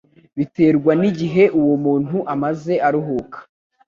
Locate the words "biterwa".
0.37-0.91